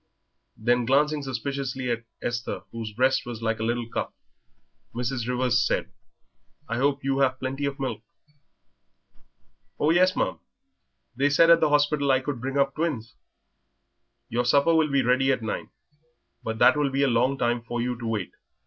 Then, 0.57 0.85
glancing 0.85 1.21
suspiciously 1.21 1.91
at 1.91 2.05
Esther, 2.23 2.61
whose 2.71 2.91
breast 2.91 3.23
was 3.23 3.43
like 3.43 3.59
a 3.59 3.63
little 3.63 3.87
cup, 3.87 4.15
Mrs. 4.95 5.27
Rivers 5.27 5.63
said, 5.63 5.91
"I 6.67 6.77
hope 6.77 7.03
you 7.03 7.19
have 7.19 7.37
plenty 7.37 7.65
of 7.65 7.79
milk?" 7.79 8.01
"Oh, 9.79 9.91
yes, 9.91 10.15
ma'am; 10.15 10.39
they 11.15 11.29
said 11.29 11.51
at 11.51 11.59
the 11.59 11.69
hospital 11.69 12.09
I 12.09 12.19
could 12.19 12.41
bring 12.41 12.57
up 12.57 12.73
twins." 12.73 13.13
"Your 14.27 14.43
supper 14.43 14.73
will 14.73 14.89
be 14.89 15.03
ready 15.03 15.31
at 15.31 15.43
nine. 15.43 15.69
But 16.41 16.57
that 16.57 16.75
will 16.77 16.89
be 16.89 17.03
a 17.03 17.07
long 17.07 17.37
time 17.37 17.61
for 17.61 17.79
you 17.79 17.95
to 17.99 18.07
wait. 18.07 18.31